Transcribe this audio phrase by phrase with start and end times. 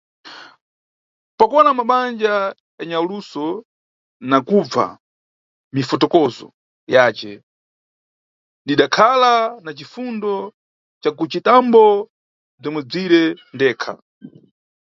[1.37, 2.33] Pa kuwona manja
[2.79, 3.45] ya nyaluso
[4.29, 4.85] na kubva
[5.75, 6.45] mifotokozo
[6.95, 7.31] yace
[8.63, 9.33] ndidakhala
[9.63, 10.31] na cifundo
[11.01, 11.83] ca kucitambo
[12.59, 13.23] bzomwebzire
[13.55, 13.93] ndekha.